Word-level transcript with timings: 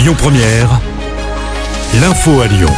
Lyon 0.00 0.14
Première, 0.16 0.80
l'info 2.00 2.40
à 2.40 2.46
Lyon. 2.46 2.72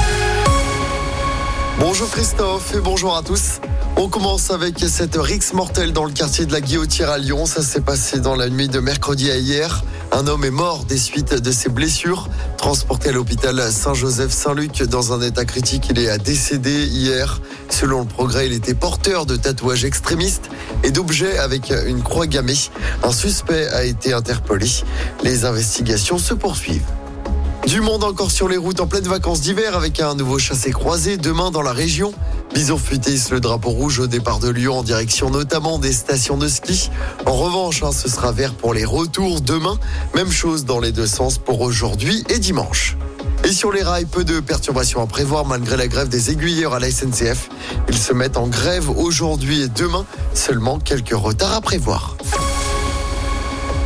Bonjour 1.79 2.10
Christophe 2.10 2.75
et 2.75 2.81
bonjour 2.81 3.17
à 3.17 3.23
tous. 3.23 3.60
On 3.95 4.08
commence 4.08 4.50
avec 4.50 4.81
cette 4.81 5.15
rixe 5.15 5.53
mortelle 5.53 5.93
dans 5.93 6.05
le 6.05 6.11
quartier 6.11 6.47
de 6.47 6.53
la 6.53 6.61
Guillotière 6.61 7.11
à 7.11 7.19
Lyon. 7.19 7.47
Ça 7.47 7.63
s'est 7.63 7.81
passé 7.81 8.19
dans 8.19 8.35
la 8.35 8.48
nuit 8.48 8.66
de 8.66 8.80
mercredi 8.80 9.30
à 9.30 9.37
hier. 9.37 9.85
Un 10.11 10.27
homme 10.27 10.45
est 10.45 10.50
mort 10.50 10.85
des 10.85 10.98
suites 10.98 11.35
de 11.35 11.53
ses 11.53 11.69
blessures. 11.69 12.29
Transporté 12.57 13.11
à 13.11 13.12
l'hôpital 13.12 13.70
Saint-Joseph-Saint-Luc 13.70 14.82
dans 14.82 15.12
un 15.12 15.20
état 15.20 15.45
critique, 15.45 15.91
il 15.91 16.00
est 16.00 16.18
décédé 16.18 16.86
hier. 16.86 17.41
Selon 17.68 18.00
le 18.00 18.07
progrès, 18.07 18.46
il 18.46 18.52
était 18.52 18.75
porteur 18.75 19.27
de 19.27 19.36
tatouages 19.36 19.84
extrémistes 19.84 20.50
et 20.82 20.91
d'objets 20.91 21.39
avec 21.39 21.73
une 21.86 22.02
croix 22.02 22.27
gammée. 22.27 22.59
Un 23.04 23.12
suspect 23.12 23.68
a 23.68 23.84
été 23.84 24.12
interpellé. 24.12 24.66
Les 25.23 25.45
investigations 25.45 26.18
se 26.18 26.34
poursuivent. 26.34 26.82
Du 27.67 27.81
monde 27.81 28.03
encore 28.03 28.31
sur 28.31 28.49
les 28.49 28.57
routes 28.57 28.81
en 28.81 28.86
pleine 28.86 29.07
vacances 29.07 29.41
d'hiver 29.41 29.77
avec 29.77 30.00
un 30.00 30.14
nouveau 30.14 30.39
chassé 30.39 30.73
croisé 30.73 31.17
demain 31.17 31.50
dans 31.50 31.63
la 31.63 31.73
région. 31.73 32.12
Bison 32.55 32.78
le 33.30 33.41
drapeau 33.41 33.70
rouge 33.70 34.00
au 34.00 34.06
départ 34.06 34.41
de 34.41 34.50
Lyon 34.50 34.78
en 34.78 34.82
direction 34.82 35.30
notamment 35.30 35.78
des 35.78 35.92
stations 35.92 36.36
de 36.36 36.48
ski. 36.48 36.91
En 37.24 37.33
revanche, 37.33 37.83
hein, 37.83 37.92
ce 37.92 38.09
sera 38.09 38.33
vert 38.33 38.55
pour 38.55 38.74
les 38.74 38.84
retours 38.84 39.41
demain. 39.41 39.78
Même 40.14 40.30
chose 40.30 40.64
dans 40.64 40.80
les 40.80 40.92
deux 40.92 41.06
sens 41.06 41.38
pour 41.38 41.60
aujourd'hui 41.60 42.24
et 42.28 42.38
dimanche. 42.38 42.96
Et 43.45 43.52
sur 43.52 43.72
les 43.72 43.83
rails, 43.83 44.06
peu 44.06 44.24
de 44.24 44.41
perturbations 44.41 45.00
à 45.00 45.06
prévoir 45.06 45.47
malgré 45.47 45.77
la 45.77 45.88
grève 45.88 46.08
des 46.08 46.30
aiguilleurs 46.30 46.74
à 46.74 46.80
la 46.80 46.91
SNCF. 46.91 47.48
Ils 47.88 47.98
se 47.98 48.12
mettent 48.12 48.36
en 48.36 48.48
grève 48.48 48.91
aujourd'hui 48.91 49.62
et 49.62 49.69
demain. 49.69 50.05
Seulement 50.34 50.78
quelques 50.78 51.14
retards 51.14 51.55
à 51.55 51.60
prévoir. 51.60 52.16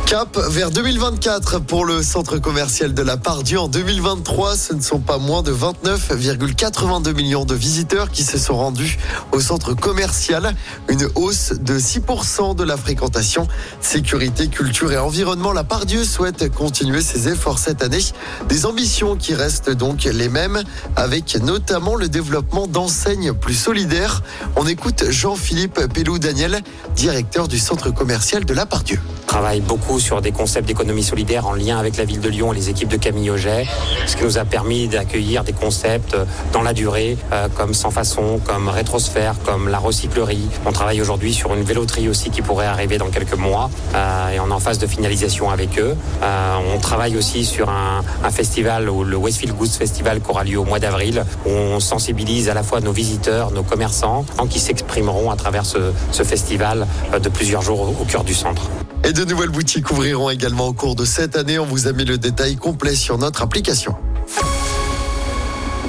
Cap 0.07 0.39
vers 0.39 0.71
2024 0.71 1.59
pour 1.59 1.83
le 1.83 2.01
centre 2.01 2.37
commercial 2.37 2.93
de 2.93 3.01
la 3.01 3.17
Pardieu 3.17 3.59
en 3.59 3.67
2023. 3.67 4.55
Ce 4.55 4.73
ne 4.73 4.79
sont 4.79 5.01
pas 5.01 5.17
moins 5.17 5.43
de 5.43 5.51
29,82 5.51 7.13
millions 7.13 7.43
de 7.43 7.53
visiteurs 7.53 8.09
qui 8.09 8.23
se 8.23 8.37
sont 8.37 8.55
rendus 8.55 8.97
au 9.33 9.41
centre 9.41 9.73
commercial. 9.73 10.55
Une 10.87 11.09
hausse 11.15 11.51
de 11.59 11.77
6% 11.77 12.55
de 12.55 12.63
la 12.63 12.77
fréquentation. 12.77 13.49
Sécurité, 13.81 14.47
culture 14.47 14.93
et 14.93 14.97
environnement. 14.97 15.51
La 15.51 15.65
Pardieu 15.65 16.05
souhaite 16.05 16.53
continuer 16.53 17.01
ses 17.01 17.27
efforts 17.27 17.59
cette 17.59 17.83
année. 17.83 17.99
Des 18.47 18.65
ambitions 18.65 19.17
qui 19.17 19.33
restent 19.33 19.71
donc 19.71 20.05
les 20.05 20.29
mêmes 20.29 20.63
avec 20.95 21.35
notamment 21.35 21.95
le 21.95 22.07
développement 22.07 22.67
d'enseignes 22.67 23.33
plus 23.33 23.55
solidaires. 23.55 24.23
On 24.55 24.65
écoute 24.67 25.03
Jean-Philippe 25.09 25.81
Pellou-Daniel, 25.93 26.61
directeur 26.95 27.49
du 27.49 27.59
centre 27.59 27.91
commercial 27.91 28.45
de 28.45 28.53
la 28.53 28.65
Pardieu. 28.65 29.01
Travaille 29.27 29.59
beaucoup 29.59 29.99
sur 29.99 30.21
des 30.21 30.31
concepts 30.31 30.67
d'économie 30.67 31.03
solidaire 31.03 31.47
en 31.47 31.53
lien 31.53 31.77
avec 31.77 31.97
la 31.97 32.05
ville 32.05 32.21
de 32.21 32.29
Lyon 32.29 32.53
et 32.53 32.55
les 32.55 32.69
équipes 32.69 32.87
de 32.87 32.95
Camille 32.95 33.29
Auget, 33.29 33.65
ce 34.05 34.15
qui 34.15 34.23
nous 34.23 34.37
a 34.37 34.45
permis 34.45 34.87
d'accueillir 34.87 35.43
des 35.43 35.51
concepts 35.51 36.15
dans 36.53 36.61
la 36.61 36.73
durée, 36.73 37.17
euh, 37.33 37.49
comme 37.53 37.73
Sans 37.73 37.91
Façon, 37.91 38.39
comme 38.45 38.69
Rétrosphère, 38.69 39.35
comme 39.45 39.67
la 39.67 39.79
recyclerie. 39.79 40.47
On 40.65 40.71
travaille 40.71 41.01
aujourd'hui 41.01 41.33
sur 41.33 41.53
une 41.53 41.63
véloterie 41.63 42.07
aussi 42.07 42.29
qui 42.29 42.41
pourrait 42.41 42.67
arriver 42.67 42.97
dans 42.97 43.09
quelques 43.09 43.37
mois 43.37 43.69
euh, 43.95 44.29
et 44.29 44.39
on 44.39 44.47
est 44.47 44.53
en 44.53 44.59
phase 44.59 44.79
de 44.79 44.87
finalisation 44.87 45.49
avec 45.49 45.77
eux. 45.77 45.95
Euh, 46.23 46.55
on 46.73 46.79
travaille 46.79 47.17
aussi 47.17 47.43
sur 47.43 47.69
un, 47.69 48.31
festival, 48.31 48.85
le 48.85 49.17
Westfield 49.17 49.55
Goods 49.57 49.67
Festival 49.67 50.21
qui 50.21 50.29
aura 50.29 50.45
lieu 50.45 50.57
au 50.57 50.65
mois 50.65 50.79
d'avril, 50.79 51.25
où 51.45 51.49
on 51.49 51.79
sensibilise 51.81 52.47
à 52.49 52.53
la 52.53 52.63
fois 52.63 52.79
nos 52.79 52.93
visiteurs, 52.93 53.51
nos 53.51 53.63
commerçants, 53.63 54.25
qui 54.49 54.59
s'exprimeront 54.59 55.31
à 55.31 55.35
travers 55.35 55.65
ce, 55.65 55.91
ce 56.11 56.23
festival 56.23 56.87
de 57.21 57.29
plusieurs 57.29 57.61
jours 57.61 57.93
au 57.99 58.05
cœur 58.05 58.23
du 58.23 58.33
centre. 58.33 58.69
Et 59.03 59.13
de 59.13 59.23
nouvelles 59.23 59.49
boutiques 59.49 59.89
ouvriront 59.91 60.29
également 60.29 60.67
au 60.67 60.73
cours 60.73 60.95
de 60.95 61.05
cette 61.05 61.35
année. 61.35 61.59
On 61.59 61.65
vous 61.65 61.87
a 61.87 61.93
mis 61.93 62.05
le 62.05 62.17
détail 62.17 62.55
complet 62.55 62.95
sur 62.95 63.17
notre 63.17 63.41
application. 63.41 63.95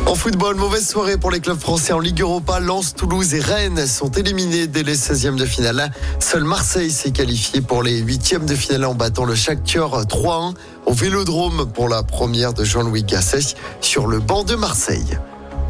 En 0.06 0.14
football, 0.14 0.56
mauvaise 0.56 0.88
soirée 0.88 1.18
pour 1.18 1.30
les 1.30 1.40
clubs 1.40 1.58
français 1.58 1.92
en 1.92 1.98
Ligue 1.98 2.22
Europa. 2.22 2.60
Lens, 2.60 2.94
Toulouse 2.94 3.34
et 3.34 3.40
Rennes 3.40 3.86
sont 3.86 4.10
éliminés 4.10 4.66
dès 4.66 4.82
les 4.82 4.96
16e 4.96 5.36
de 5.36 5.44
finale. 5.44 5.90
Seul 6.18 6.44
Marseille 6.44 6.90
s'est 6.90 7.10
qualifié 7.10 7.60
pour 7.60 7.82
les 7.82 8.02
8e 8.02 8.46
de 8.46 8.54
finale 8.54 8.86
en 8.86 8.94
battant 8.94 9.26
le 9.26 9.34
Shakhtar 9.34 10.04
3-1 10.06 10.54
au 10.86 10.92
Vélodrome 10.94 11.70
pour 11.74 11.90
la 11.90 12.02
première 12.02 12.54
de 12.54 12.64
Jean-Louis 12.64 13.02
Gasset 13.02 13.54
sur 13.82 14.06
le 14.06 14.18
banc 14.18 14.44
de 14.44 14.54
Marseille. 14.54 15.18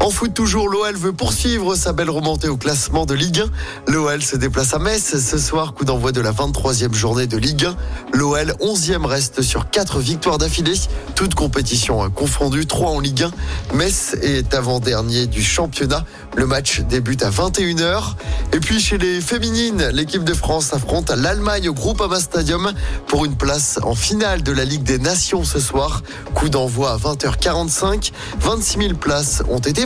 En 0.09 0.11
foot 0.11 0.33
toujours, 0.33 0.69
l'OL 0.69 0.95
veut 0.95 1.13
poursuivre 1.13 1.75
sa 1.75 1.93
belle 1.93 2.09
remontée 2.09 2.47
au 2.47 2.57
classement 2.57 3.05
de 3.05 3.13
Ligue 3.13 3.43
1. 3.87 3.91
L'OL 3.91 4.23
se 4.23 4.37
déplace 4.37 4.73
à 4.73 4.79
Metz 4.79 5.19
ce 5.19 5.37
soir, 5.37 5.75
coup 5.75 5.85
d'envoi 5.85 6.11
de 6.11 6.19
la 6.19 6.31
23e 6.31 6.95
journée 6.95 7.27
de 7.27 7.37
Ligue 7.37 7.65
1. 7.65 7.75
L'OL 8.17 8.55
11e 8.59 9.05
reste 9.05 9.43
sur 9.43 9.69
4 9.69 9.99
victoires 9.99 10.39
d'affilée, 10.39 10.73
toutes 11.13 11.35
compétitions 11.35 12.09
confondues, 12.09 12.65
3 12.65 12.89
en 12.89 12.99
Ligue 12.99 13.21
1. 13.21 13.75
Metz 13.75 14.15
est 14.23 14.55
avant-dernier 14.55 15.27
du 15.27 15.43
championnat. 15.43 16.03
Le 16.35 16.47
match 16.47 16.81
débute 16.81 17.21
à 17.21 17.29
21h. 17.29 18.15
Et 18.53 18.59
puis 18.59 18.79
chez 18.79 18.97
les 18.97 19.21
féminines, 19.21 19.89
l'équipe 19.93 20.23
de 20.23 20.33
France 20.33 20.73
affronte 20.73 21.11
l'Allemagne 21.11 21.69
au 21.69 21.73
Groupama 21.73 22.19
Stadium 22.19 22.73
pour 23.05 23.25
une 23.25 23.35
place 23.35 23.79
en 23.83 23.93
finale 23.93 24.41
de 24.41 24.53
la 24.53 24.65
Ligue 24.65 24.81
des 24.81 24.97
Nations 24.97 25.43
ce 25.43 25.59
soir. 25.59 26.01
Coup 26.33 26.49
d'envoi 26.49 26.93
à 26.93 26.97
20h45. 26.97 28.11
26 28.39 28.79
000 28.79 28.93
places 28.95 29.43
ont 29.49 29.59
été 29.59 29.85